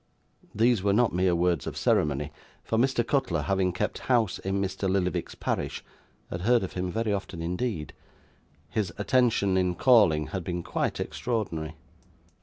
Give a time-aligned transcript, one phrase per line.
[0.55, 2.31] These were not mere words of ceremony;
[2.63, 3.05] for, Mr.
[3.05, 4.89] Cutler, having kept house in Mr.
[4.89, 5.83] Lillyvick's parish,
[6.31, 7.93] had heard of him very often indeed.
[8.71, 11.75] His attention in calling had been quite extraordinary.